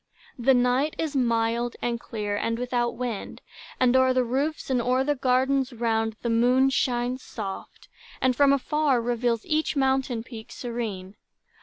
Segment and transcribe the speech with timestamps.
[0.39, 3.39] The night is mild and clear, and without wind,
[3.79, 7.87] And o'er the roofs, and o'er the gardens round The moon shines soft,
[8.19, 11.17] and from afar reveals Each mountain peak serene.